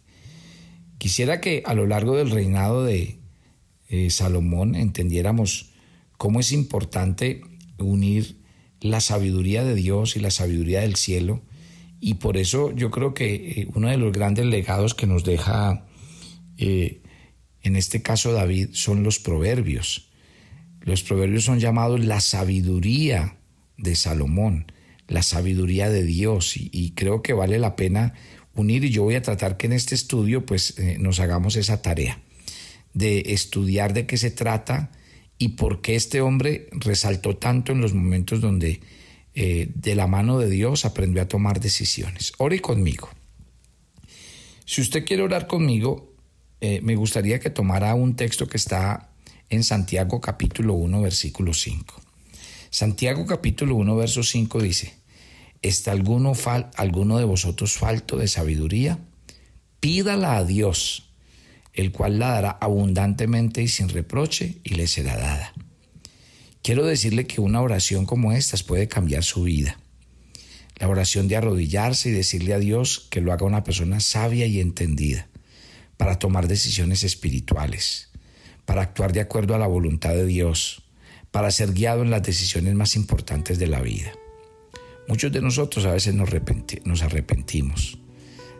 Quisiera 0.97 1.39
que 1.41 1.61
a 1.65 1.75
lo 1.75 1.85
largo 1.85 2.17
del 2.17 2.31
reinado 2.31 2.83
de 2.83 3.19
eh, 3.87 4.09
Salomón 4.09 4.73
entendiéramos 4.73 5.69
cómo 6.17 6.39
es 6.39 6.51
importante 6.51 7.41
unir 7.77 8.41
la 8.81 8.99
sabiduría 8.99 9.63
de 9.63 9.75
Dios 9.75 10.15
y 10.15 10.21
la 10.21 10.31
sabiduría 10.31 10.81
del 10.81 10.95
cielo. 10.95 11.43
Y 11.99 12.15
por 12.15 12.37
eso 12.37 12.71
yo 12.75 12.89
creo 12.89 13.13
que 13.13 13.35
eh, 13.35 13.67
uno 13.75 13.89
de 13.89 13.97
los 13.97 14.11
grandes 14.11 14.47
legados 14.47 14.95
que 14.95 15.05
nos 15.05 15.23
deja, 15.23 15.85
eh, 16.57 17.03
en 17.61 17.75
este 17.75 18.01
caso 18.01 18.33
David, 18.33 18.69
son 18.73 19.03
los 19.03 19.19
proverbios. 19.19 20.09
Los 20.81 21.03
proverbios 21.03 21.43
son 21.43 21.59
llamados 21.59 22.03
la 22.03 22.21
sabiduría 22.21 23.37
de 23.77 23.95
Salomón 23.95 24.65
la 25.07 25.23
sabiduría 25.23 25.89
de 25.89 26.03
Dios 26.03 26.55
y, 26.55 26.91
creo 26.95 27.21
que 27.21 27.33
vale 27.33 27.59
la 27.59 27.75
pena 27.75 28.13
unir 28.55 28.83
y 28.83 28.89
yo 28.89 29.03
voy 29.03 29.15
a 29.15 29.21
tratar 29.21 29.57
que 29.57 29.67
en 29.67 29.73
este 29.73 29.95
estudio 29.95 30.45
pues 30.45 30.77
eh, 30.79 30.97
nos 30.99 31.19
hagamos 31.19 31.55
esa 31.55 31.81
tarea 31.81 32.21
de 32.93 33.23
estudiar 33.27 33.93
de 33.93 34.05
qué 34.05 34.17
se 34.17 34.31
trata 34.31 34.91
y 35.37 35.49
por 35.49 35.81
qué 35.81 35.95
este 35.95 36.21
hombre 36.21 36.69
resaltó 36.71 37.35
tanto 37.35 37.71
en 37.71 37.81
los 37.81 37.93
momentos 37.93 38.39
donde 38.41 38.81
eh, 39.35 39.69
de 39.73 39.95
la 39.95 40.07
mano 40.07 40.37
de 40.37 40.49
Dios 40.49 40.85
aprendió 40.85 41.21
a 41.21 41.27
tomar 41.27 41.59
decisiones. 41.59 42.33
Ore 42.37 42.61
conmigo. 42.61 43.09
Si 44.65 44.81
usted 44.81 45.03
quiere 45.05 45.23
orar 45.23 45.47
conmigo, 45.47 46.13
eh, 46.61 46.79
me 46.81 46.95
gustaría 46.95 47.39
que 47.39 47.49
tomara 47.49 47.95
un 47.95 48.15
texto 48.15 48.47
que 48.47 48.57
está 48.57 49.09
en 49.49 49.63
Santiago 49.63 50.21
capítulo 50.21 50.75
1 50.75 51.01
versículo 51.01 51.53
5. 51.53 52.02
Santiago 52.73 53.27
capítulo 53.27 53.75
1, 53.75 53.95
verso 53.95 54.23
5 54.23 54.59
dice, 54.59 54.95
¿está 55.61 55.91
alguno, 55.91 56.33
fal, 56.33 56.71
alguno 56.75 57.19
de 57.19 57.23
vosotros 57.23 57.73
falto 57.73 58.17
de 58.17 58.27
sabiduría? 58.27 58.97
Pídala 59.79 60.37
a 60.37 60.43
Dios, 60.43 61.11
el 61.73 61.91
cual 61.91 62.17
la 62.17 62.29
dará 62.29 62.49
abundantemente 62.49 63.61
y 63.61 63.67
sin 63.67 63.89
reproche 63.89 64.57
y 64.63 64.73
le 64.73 64.87
será 64.87 65.15
dada. 65.17 65.53
Quiero 66.63 66.83
decirle 66.83 67.27
que 67.27 67.41
una 67.41 67.61
oración 67.61 68.07
como 68.07 68.31
esta 68.31 68.57
puede 68.65 68.87
cambiar 68.87 69.23
su 69.23 69.43
vida. 69.43 69.77
La 70.77 70.87
oración 70.87 71.27
de 71.27 71.35
arrodillarse 71.35 72.09
y 72.09 72.13
decirle 72.13 72.55
a 72.55 72.59
Dios 72.59 73.05
que 73.11 73.21
lo 73.21 73.31
haga 73.33 73.45
una 73.45 73.63
persona 73.63 73.99
sabia 73.99 74.47
y 74.47 74.59
entendida 74.59 75.27
para 75.95 76.17
tomar 76.17 76.47
decisiones 76.47 77.03
espirituales, 77.03 78.09
para 78.65 78.81
actuar 78.81 79.13
de 79.13 79.21
acuerdo 79.21 79.53
a 79.53 79.59
la 79.59 79.67
voluntad 79.67 80.15
de 80.15 80.25
Dios, 80.25 80.83
para 81.33 81.49
ser 81.49 81.73
guiado 81.73 82.03
en 82.03 82.11
las 82.11 82.21
decisiones 82.21 82.75
más 82.75 82.95
importantes 82.95 83.57
de 83.57 83.65
la 83.65 83.81
vida. 83.81 84.13
Muchos 85.07 85.31
de 85.31 85.41
nosotros 85.41 85.83
a 85.85 85.91
veces 85.91 86.13
nos, 86.13 87.01
arrepentimos 87.01 87.97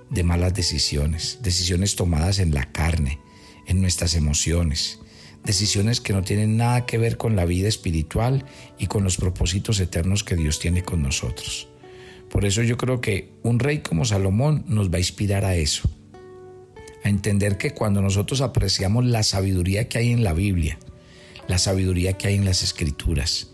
de 0.10 0.24
malas 0.24 0.56
decisiones, 0.56 1.38
decisiones 1.44 1.96
tomadas 1.96 2.40
en 2.40 2.52
la 2.52 2.72
carne, 2.72 3.20
en 3.68 3.80
nuestras 3.80 4.16
emociones, 4.16 5.00
decisiones 5.46 6.02
que 6.02 6.14
no 6.14 6.24
tienen 6.24 6.58
nada 6.58 6.88
que 6.88 6.98
ver 6.98 7.18
con 7.18 7.36
la 7.36 7.46
vida 7.46 7.68
espiritual 7.68 8.44
y 8.80 8.88
con 8.88 9.04
los 9.04 9.18
propósitos 9.18 9.80
eternos 9.80 10.24
que 10.24 10.36
Dios 10.36 10.58
tiene 10.58 10.82
con 10.82 11.04
nosotros. 11.04 11.68
Por 12.32 12.44
eso 12.44 12.64
yo 12.64 12.76
creo 12.76 13.02
que 13.02 13.34
un 13.44 13.60
rey 13.60 13.80
como 13.80 14.04
Salomón 14.04 14.66
nos 14.68 14.92
va 14.92 14.96
a 14.96 15.02
inspirar 15.02 15.46
a 15.46 15.56
eso, 15.56 15.88
a 17.04 17.10
entender 17.10 17.60
que 17.60 17.72
cuando 17.72 18.02
nosotros 18.02 18.42
apreciamos 18.42 19.06
la 19.06 19.22
sabiduría 19.22 19.88
que 19.88 20.00
hay 20.00 20.12
en 20.12 20.24
la 20.24 20.34
Biblia, 20.34 20.80
la 21.48 21.58
sabiduría 21.58 22.14
que 22.14 22.28
hay 22.28 22.36
en 22.36 22.46
las 22.46 22.64
escrituras, 22.64 23.48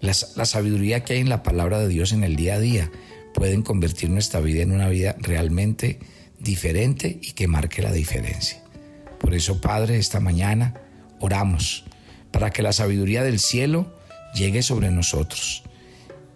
la, 0.00 0.14
sabiduría 0.14 1.04
que 1.04 1.14
hay 1.14 1.20
en 1.20 1.28
la 1.28 1.42
palabra 1.42 1.78
de 1.78 1.88
Dios 1.88 2.12
en 2.12 2.24
el 2.24 2.36
día 2.36 2.54
a 2.54 2.60
día, 2.60 2.90
pueden 3.34 3.62
convertir 3.62 4.10
nuestra 4.10 4.40
vida 4.40 4.62
en 4.62 4.72
una 4.72 4.88
vida 4.88 5.16
realmente 5.18 5.98
diferente 6.38 7.18
y 7.22 7.32
que 7.32 7.48
marque 7.48 7.82
la 7.82 7.92
diferencia. 7.92 8.62
Por 9.18 9.34
eso, 9.34 9.60
Padre, 9.60 9.98
esta 9.98 10.20
mañana 10.20 10.74
oramos 11.20 11.84
para 12.30 12.50
que 12.50 12.62
la 12.62 12.72
sabiduría 12.72 13.22
del 13.22 13.38
cielo 13.38 13.94
llegue 14.34 14.62
sobre 14.62 14.90
nosotros. 14.90 15.62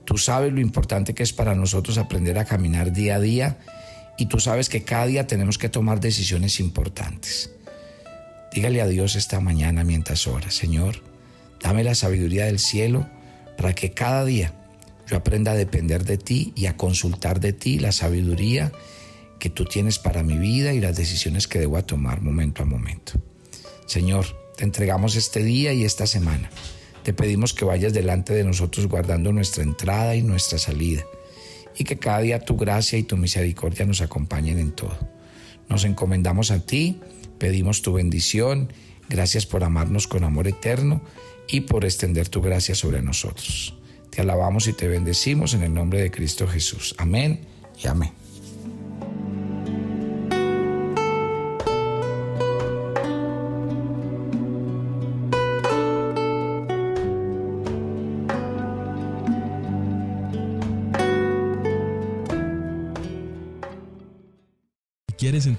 Tú 0.05 0.19
sabes 0.19 0.53
lo 0.53 0.61
importante 0.61 1.15
que 1.15 1.23
es 1.23 1.33
para 1.33 1.55
nosotros 1.55 1.99
aprender 1.99 2.39
a 2.39 2.45
caminar 2.45 2.93
día 2.93 3.17
a 3.17 3.21
día 3.21 3.59
y 4.19 4.27
tú 4.27 4.41
sabes 4.41 4.69
que 4.69 4.83
cada 4.83 5.07
día 5.07 5.27
tenemos 5.27 5.57
que 5.57 5.69
tomar 5.69 6.01
decisiones 6.01 6.61
importantes. 6.61 7.51
Dígale 8.53 8.81
a 8.81 8.87
Dios 8.87 9.17
esta 9.17 9.41
mañana 9.41 9.85
mientras 9.85 10.27
ora, 10.27 10.51
Señor, 10.51 11.03
dame 11.63 11.85
la 11.85 11.95
sabiduría 11.95 12.47
del 12.47 12.59
cielo 12.59 13.07
para 13.57 13.75
que 13.75 13.93
cada 13.93 14.25
día 14.25 14.55
yo 15.07 15.17
aprenda 15.17 15.53
a 15.53 15.57
depender 15.57 16.05
de 16.05 16.19
ti 16.19 16.53
y 16.57 16.67
a 16.67 16.77
consultar 16.77 17.41
de 17.41 17.53
ti 17.53 17.79
la 17.79 17.93
sabiduría 17.93 18.73
que 19.39 19.51
tú 19.51 19.65
tienes 19.65 19.99
para 19.99 20.23
mi 20.23 20.39
vida 20.39 20.73
y 20.73 20.81
las 20.81 20.97
decisiones 20.97 21.49
que 21.49 21.59
debo 21.59 21.83
tomar 21.85 22.21
momento 22.21 22.63
a 22.63 22.67
momento. 22.67 23.13
Señor, 23.87 24.27
Te 24.61 24.67
entregamos 24.67 25.17
este 25.17 25.43
día 25.43 25.73
y 25.73 25.85
esta 25.85 26.07
semana. 26.07 26.51
Te 27.03 27.15
pedimos 27.15 27.55
que 27.55 27.65
vayas 27.65 27.95
delante 27.95 28.35
de 28.35 28.45
nosotros 28.45 28.89
guardando 28.89 29.33
nuestra 29.33 29.63
entrada 29.63 30.15
y 30.17 30.23
nuestra 30.23 30.59
salida, 30.59 31.03
y 31.79 31.85
que 31.85 31.99
cada 31.99 32.21
día 32.21 32.45
tu 32.45 32.59
gracia 32.59 32.99
y 32.99 33.05
tu 33.05 33.17
misericordia 33.17 33.87
nos 33.87 34.03
acompañen 34.03 34.59
en 34.59 34.73
todo. 34.73 34.99
Nos 35.71 35.85
encomendamos 35.85 36.51
a 36.51 36.61
ti, 36.61 37.01
pedimos 37.41 37.83
tu 37.83 37.95
bendición, 37.95 38.73
gracias 39.09 39.47
por 39.47 39.65
amarnos 39.65 40.07
con 40.07 40.23
amor 40.23 40.47
eterno 40.47 41.01
y 41.49 41.63
por 41.63 41.85
extender 41.85 42.29
tu 42.29 42.41
gracia 42.41 42.77
sobre 42.77 43.03
nosotros. 43.03 43.75
Te 44.11 44.21
alabamos 44.21 44.69
y 44.69 44.73
te 44.73 44.87
bendecimos 44.87 45.55
en 45.55 45.63
el 45.63 45.75
nombre 45.75 46.01
de 46.01 46.13
Cristo 46.13 46.47
Jesús. 46.47 46.95
Amén 46.99 47.41
y 47.83 47.89
amén. 47.89 48.20